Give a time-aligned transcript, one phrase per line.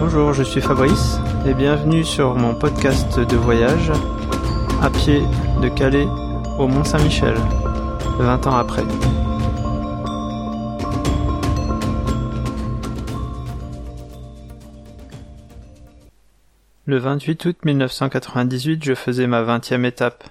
[0.00, 3.92] Bonjour, je suis Fabrice et bienvenue sur mon podcast de voyage
[4.80, 5.20] à pied
[5.60, 6.06] de Calais
[6.58, 7.34] au Mont Saint-Michel,
[8.18, 8.82] 20 ans après.
[16.86, 20.24] Le 28 août 1998, je faisais ma vingtième étape,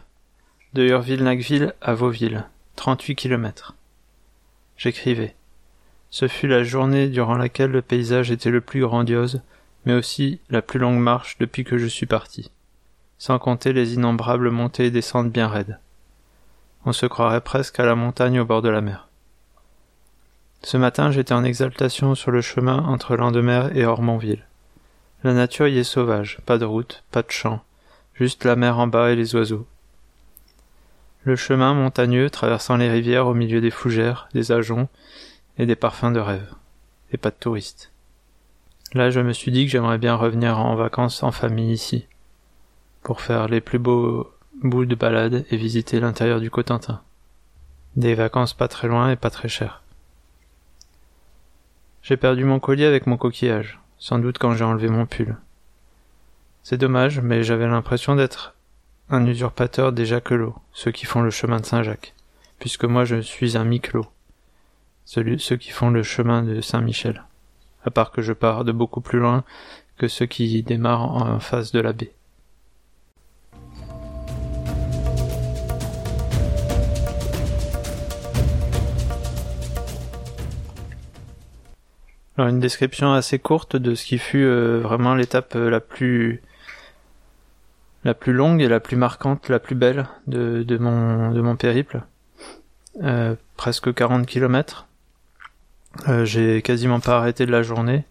[0.74, 2.46] de Urville-Nacville à Vauville,
[2.76, 3.76] 38 km.
[4.78, 5.36] J'écrivais.
[6.10, 9.43] Ce fut la journée durant laquelle le paysage était le plus grandiose,
[9.89, 12.52] mais aussi la plus longue marche depuis que je suis parti,
[13.18, 15.79] sans compter les innombrables montées et descentes bien raides.
[16.86, 19.07] On se croirait presque à la montagne au bord de la mer.
[20.62, 24.46] Ce matin, j'étais en exaltation sur le chemin entre Landemer et Ormonville.
[25.24, 27.64] La nature y est sauvage, pas de route, pas de champs,
[28.14, 29.65] juste la mer en bas et les oiseaux.
[31.24, 34.88] Le chemin montagneux traversant les rivières au milieu des fougères, des ajoncs
[35.58, 36.53] et des parfums de rêve.
[37.12, 37.92] Et pas de touristes.
[38.94, 42.08] Là, je me suis dit que j'aimerais bien revenir en vacances en famille ici,
[43.04, 44.32] pour faire les plus beaux
[44.64, 47.02] bouts de balade et visiter l'intérieur du Cotentin.
[47.95, 49.84] Des vacances pas très loin et pas très chères.
[52.02, 55.38] J'ai perdu mon collier avec mon coquillage sans doute quand j'ai enlevé mon pull.
[56.64, 58.56] C'est dommage, mais j'avais l'impression d'être
[59.10, 62.14] un usurpateur des Jacquelots, ceux qui font le chemin de Saint-Jacques,
[62.60, 64.06] puisque moi je suis un Miclot,
[65.06, 67.23] ceux qui font le chemin de Saint-Michel,
[67.86, 69.44] à part que je pars de beaucoup plus loin
[69.98, 72.14] que ceux qui démarrent en face de la baie.
[82.40, 86.42] Alors une description assez courte de ce qui fut euh, vraiment l'étape euh, la plus
[88.06, 92.02] la plus longue et la plus marquante, la plus belle de, mon de mon périple.
[93.04, 94.88] Euh, presque 40 km.
[96.23, 98.04] J'ai quasiment pas arrêté de la journée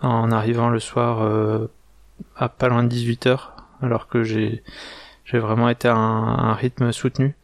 [0.00, 1.68] en arrivant le soir
[2.36, 4.62] à pas loin de 18 heures alors que j'ai
[5.24, 7.34] j'ai vraiment été à un, rythme soutenu.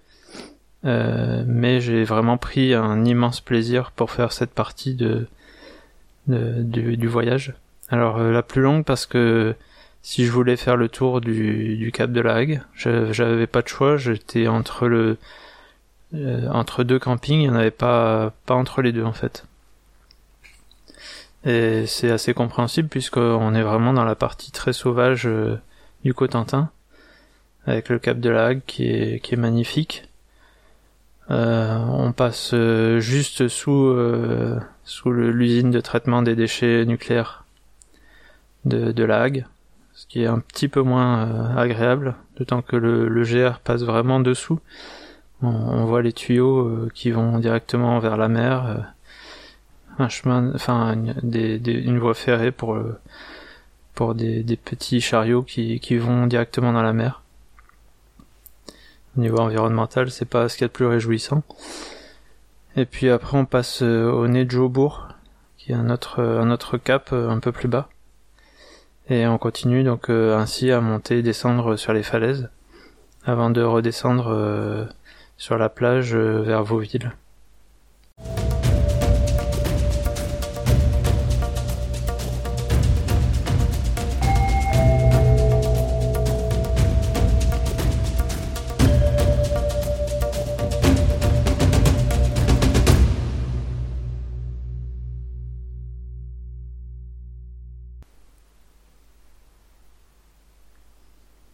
[0.85, 5.27] mais j'ai vraiment pris un immense plaisir pour faire cette partie de
[6.29, 7.55] du, voyage.
[7.89, 9.55] Alors euh, la plus longue parce que
[10.03, 13.97] si je voulais faire le tour du, Cap de la Hague, j'avais pas de choix.
[13.97, 15.19] J'étais entre le
[16.15, 19.45] euh, entre deux campings, il n'y en avait pas pas entre les deux en fait.
[21.45, 25.59] Et c'est assez compréhensible puisqu'on est vraiment dans la partie très sauvage euh,
[26.05, 26.71] du Cotentin,
[27.67, 30.05] avec le Cap de la Hague qui est qui est magnifique.
[31.29, 32.55] on passe
[32.99, 33.97] juste sous
[34.85, 37.45] sous l'usine de traitement des déchets nucléaires
[38.65, 39.47] de, de la Hague,
[39.95, 43.83] ce qui est un petit peu moins euh, agréable, d'autant que le, le, GR passe
[43.83, 44.61] vraiment dessous.
[45.43, 48.75] On, voit les tuyaux euh, qui vont directement vers la mer, euh,
[50.01, 52.79] un chemin, enfin une, voie ferrée pour
[53.95, 57.23] pour des, des, petits chariots qui, qui vont directement dans la mer.
[59.17, 61.43] Au niveau environnemental, c'est pas ce qu'il y a de plus réjouissant.
[62.77, 65.09] Et puis après on passe euh, au nez de Jobourg,
[65.57, 67.89] qui est un autre, euh, un autre cap euh, un peu plus bas.
[69.09, 72.49] Et on continue donc ainsi à monter et descendre sur les falaises,
[73.25, 74.89] avant de redescendre
[75.37, 77.11] sur la plage vers Vauville.